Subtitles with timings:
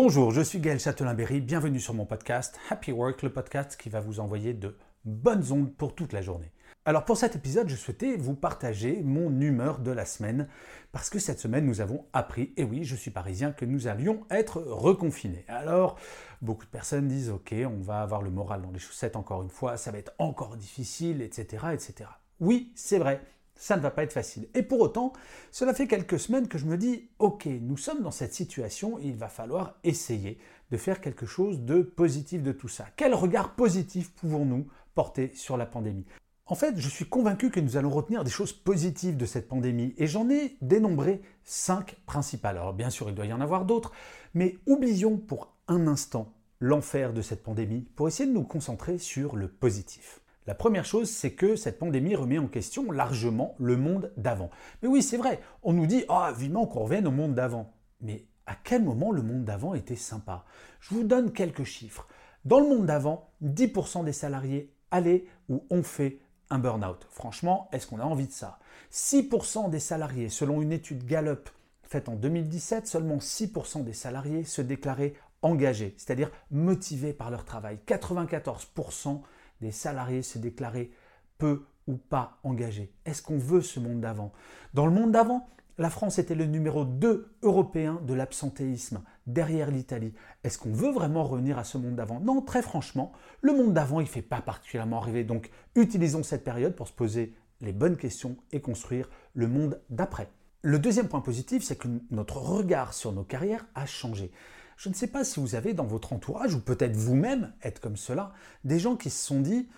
[0.00, 3.98] Bonjour, je suis Gaël Châtelain-Berry, bienvenue sur mon podcast Happy Work, le podcast qui va
[3.98, 6.52] vous envoyer de bonnes ondes pour toute la journée.
[6.84, 10.46] Alors pour cet épisode, je souhaitais vous partager mon humeur de la semaine,
[10.92, 14.20] parce que cette semaine, nous avons appris, et oui, je suis parisien, que nous allions
[14.30, 15.44] être reconfinés.
[15.48, 15.98] Alors,
[16.42, 19.50] beaucoup de personnes disent, ok, on va avoir le moral dans les chaussettes encore une
[19.50, 21.64] fois, ça va être encore difficile, etc.
[21.72, 22.08] etc.
[22.38, 23.20] Oui, c'est vrai,
[23.58, 24.48] ça ne va pas être facile.
[24.54, 25.12] Et pour autant,
[25.50, 29.16] cela fait quelques semaines que je me dis, ok, nous sommes dans cette situation, il
[29.16, 30.38] va falloir essayer
[30.70, 32.86] de faire quelque chose de positif de tout ça.
[32.96, 36.06] Quel regard positif pouvons-nous porter sur la pandémie?
[36.46, 39.92] En fait, je suis convaincu que nous allons retenir des choses positives de cette pandémie
[39.98, 42.56] et j'en ai dénombré cinq principales.
[42.56, 43.92] Alors bien sûr, il doit y en avoir d'autres,
[44.32, 49.36] mais oublions pour un instant l'enfer de cette pandémie pour essayer de nous concentrer sur
[49.36, 50.20] le positif.
[50.48, 54.48] La première chose, c'est que cette pandémie remet en question largement le monde d'avant.
[54.80, 57.74] Mais oui, c'est vrai, on nous dit ah vivement qu'on revienne au monde d'avant.
[58.00, 60.46] Mais à quel moment le monde d'avant était sympa?
[60.80, 62.08] Je vous donne quelques chiffres.
[62.46, 66.18] Dans le monde d'avant, 10% des salariés allaient ou ont fait
[66.48, 67.06] un burn-out.
[67.10, 68.58] Franchement, est-ce qu'on a envie de ça?
[68.90, 71.50] 6% des salariés, selon une étude Gallup
[71.82, 75.12] faite en 2017, seulement 6% des salariés se déclaraient
[75.42, 77.78] engagés, c'est-à-dire motivés par leur travail.
[77.86, 79.20] 94%
[79.60, 80.90] des salariés se déclaraient
[81.38, 82.92] peu ou pas engagés.
[83.04, 84.32] Est-ce qu'on veut ce monde d'avant?
[84.74, 85.48] Dans le monde d'avant,
[85.78, 90.12] la France était le numéro 2 européen de l'absentéisme, derrière l'Italie.
[90.42, 92.20] Est-ce qu'on veut vraiment revenir à ce monde d'avant?
[92.20, 95.22] Non, très franchement, le monde d'avant, il ne fait pas particulièrement rêver.
[95.22, 100.28] Donc, utilisons cette période pour se poser les bonnes questions et construire le monde d'après.
[100.62, 104.32] Le deuxième point positif, c'est que notre regard sur nos carrières a changé.
[104.78, 107.96] Je ne sais pas si vous avez dans votre entourage, ou peut-être vous-même être comme
[107.96, 109.68] cela, des gens qui se sont dit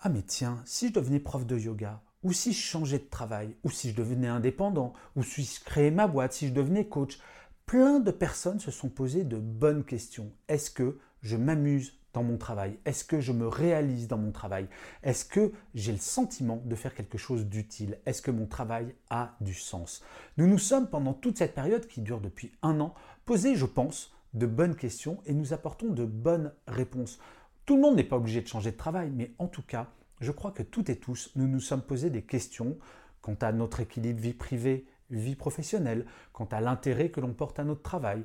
[0.00, 3.54] Ah mais tiens, si je devenais prof de yoga, ou si je changeais de travail,
[3.62, 7.20] ou si je devenais indépendant, ou si je créais ma boîte, si je devenais coach.
[7.64, 10.32] Plein de personnes se sont posées de bonnes questions.
[10.48, 12.76] Est-ce que je m'amuse dans mon travail?
[12.84, 14.66] Est-ce que je me réalise dans mon travail?
[15.04, 18.00] Est-ce que j'ai le sentiment de faire quelque chose d'utile?
[18.04, 20.02] Est-ce que mon travail a du sens?
[20.38, 24.12] Nous nous sommes pendant toute cette période qui dure depuis un an posé, je pense,
[24.34, 27.18] de bonnes questions et nous apportons de bonnes réponses.
[27.66, 29.88] Tout le monde n'est pas obligé de changer de travail, mais en tout cas,
[30.20, 32.78] je crois que toutes et tous, nous nous sommes posé des questions
[33.22, 37.64] quant à notre équilibre vie privée, vie professionnelle, quant à l'intérêt que l'on porte à
[37.64, 38.24] notre travail.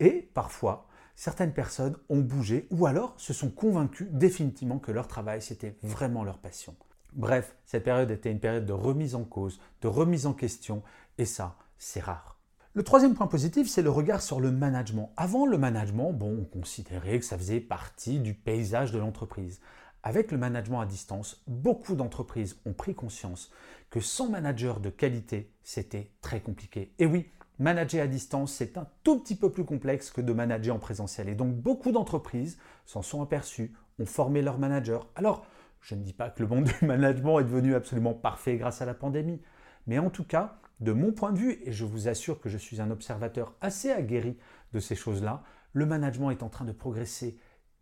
[0.00, 5.40] Et parfois, certaines personnes ont bougé ou alors se sont convaincues définitivement que leur travail,
[5.40, 6.74] c'était vraiment leur passion.
[7.12, 10.82] Bref, cette période était une période de remise en cause, de remise en question,
[11.16, 12.33] et ça, c'est rare.
[12.76, 15.12] Le troisième point positif, c'est le regard sur le management.
[15.16, 19.60] Avant le management, bon, on considérait que ça faisait partie du paysage de l'entreprise.
[20.02, 23.52] Avec le management à distance, beaucoup d'entreprises ont pris conscience
[23.90, 26.92] que sans manager de qualité, c'était très compliqué.
[26.98, 27.28] Et oui,
[27.60, 31.28] manager à distance, c'est un tout petit peu plus complexe que de manager en présentiel.
[31.28, 34.98] Et donc beaucoup d'entreprises s'en sont aperçues, ont formé leurs managers.
[35.14, 35.46] Alors,
[35.80, 38.84] je ne dis pas que le monde du management est devenu absolument parfait grâce à
[38.84, 39.40] la pandémie,
[39.86, 42.58] mais en tout cas, de mon point de vue, et je vous assure que je
[42.58, 44.36] suis un observateur assez aguerri
[44.72, 45.42] de ces choses-là,
[45.72, 47.38] le management est en train de progresser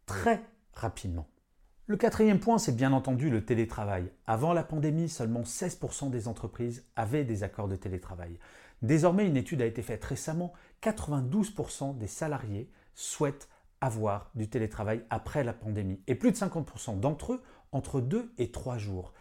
[0.06, 0.42] très
[0.72, 1.28] rapidement.
[1.86, 4.10] Le quatrième point, c'est bien entendu le télétravail.
[4.26, 8.38] Avant la pandémie, seulement 16% des entreprises avaient des accords de télétravail.
[8.82, 13.48] Désormais, une étude a été faite récemment, 92% des salariés souhaitent
[13.80, 17.42] avoir du télétravail après la pandémie et plus de 50% d'entre eux
[17.72, 19.12] entre 2 et 3 jours.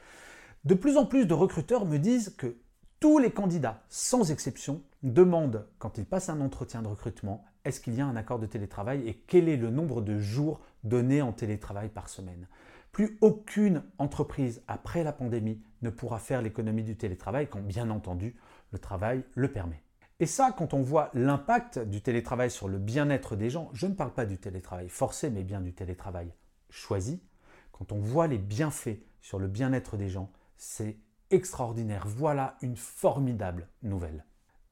[0.63, 2.57] De plus en plus de recruteurs me disent que
[3.01, 7.95] tous les candidats, sans exception, demandent, quand ils passent un entretien de recrutement, est-ce qu'il
[7.95, 11.33] y a un accord de télétravail et quel est le nombre de jours donnés en
[11.33, 12.47] télétravail par semaine.
[12.91, 18.35] Plus aucune entreprise après la pandémie ne pourra faire l'économie du télétravail quand bien entendu
[18.71, 19.81] le travail le permet.
[20.19, 23.95] Et ça, quand on voit l'impact du télétravail sur le bien-être des gens, je ne
[23.95, 26.31] parle pas du télétravail forcé, mais bien du télétravail
[26.69, 27.23] choisi,
[27.71, 30.97] quand on voit les bienfaits sur le bien-être des gens, c'est
[31.31, 32.05] extraordinaire.
[32.07, 34.25] Voilà une formidable nouvelle.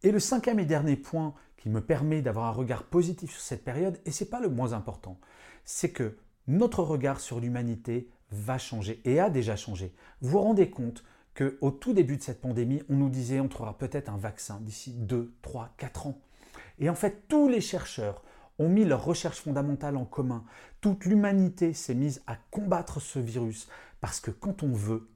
[0.03, 3.65] Et le cinquième et dernier point qui me permet d'avoir un regard positif sur cette
[3.65, 5.19] période, et ce n'est pas le moins important,
[5.65, 6.17] c'est que
[6.47, 9.93] notre regard sur l'humanité va changer et a déjà changé.
[10.21, 11.03] Vous vous rendez compte
[11.35, 14.93] qu'au tout début de cette pandémie, on nous disait on trouvera peut-être un vaccin d'ici
[14.93, 16.19] 2, 3, 4 ans.
[16.79, 18.23] Et en fait, tous les chercheurs
[18.57, 20.43] ont mis leurs recherches fondamentales en commun.
[20.81, 23.67] Toute l'humanité s'est mise à combattre ce virus
[24.01, 25.09] parce que quand on veut,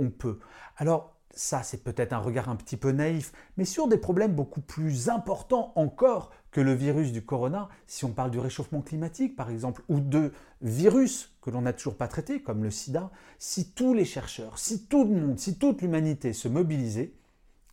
[0.00, 0.40] on peut.
[0.76, 4.60] Alors, ça, c'est peut-être un regard un petit peu naïf, mais sur des problèmes beaucoup
[4.60, 9.50] plus importants encore que le virus du corona, si on parle du réchauffement climatique par
[9.50, 13.94] exemple, ou de virus que l'on n'a toujours pas traités, comme le sida, si tous
[13.94, 17.14] les chercheurs, si tout le monde, si toute l'humanité se mobilisait,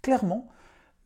[0.03, 0.49] clairement,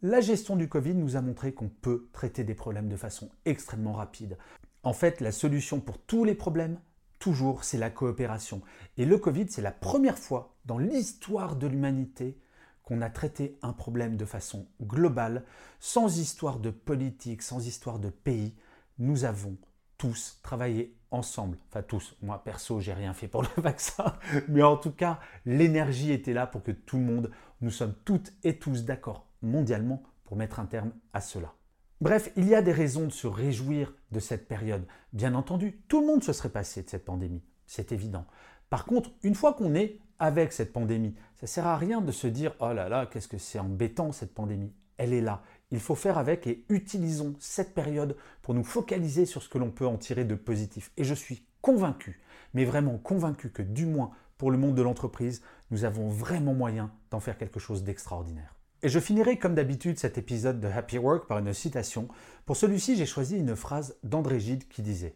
[0.02, 3.94] la gestion du Covid nous a montré qu'on peut traiter des problèmes de façon extrêmement
[3.94, 4.38] rapide.
[4.84, 6.80] En fait, la solution pour tous les problèmes,
[7.22, 8.62] toujours, c'est la coopération.
[8.98, 12.38] Et le Covid, c'est la première fois dans l'histoire de l'humanité
[12.84, 15.46] qu'on a traité un problème de façon globale,
[15.80, 18.56] sans histoire de politique, sans histoire de pays.
[18.98, 19.56] Nous avons
[19.98, 21.58] tous travaillé ensemble.
[21.70, 24.18] Enfin tous, moi perso, j'ai rien fait pour le vaccin,
[24.48, 27.32] mais en tout cas, l'énergie était là pour que tout le monde,
[27.62, 31.54] nous sommes toutes et tous d'accord mondialement pour mettre un terme à cela.
[32.02, 34.88] Bref, il y a des raisons de se réjouir de cette période.
[35.14, 38.26] Bien entendu, tout le monde se serait passé de cette pandémie, c'est évident.
[38.72, 42.12] Par contre, une fois qu'on est avec cette pandémie, ça ne sert à rien de
[42.12, 44.74] se dire oh là là, qu'est-ce que c'est embêtant cette pandémie.
[44.98, 45.44] Elle est là.
[45.70, 49.70] Il faut faire avec et utilisons cette période pour nous focaliser sur ce que l'on
[49.70, 50.92] peut en tirer de positif.
[50.98, 52.20] Et je suis convaincu,
[52.56, 54.10] mais vraiment convaincu que du moins
[54.40, 58.56] pour le monde de l'entreprise, nous avons vraiment moyen d'en faire quelque chose d'extraordinaire.
[58.84, 62.08] Et je finirai comme d'habitude cet épisode de Happy Work par une citation.
[62.48, 65.16] Pour celui-ci, j'ai choisi une phrase d'André Gide qui disait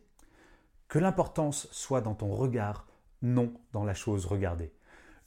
[0.87, 2.85] Que l'importance soit dans ton regard,
[3.23, 4.71] non dans la chose regardée.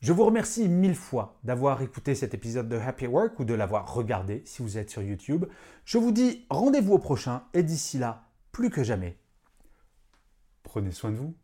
[0.01, 3.93] Je vous remercie mille fois d'avoir écouté cet épisode de Happy Work ou de l'avoir
[3.93, 5.47] regardé si vous êtes sur YouTube.
[5.85, 9.19] Je vous dis rendez-vous au prochain et d'ici là, plus que jamais,
[10.63, 11.35] prenez soin de vous.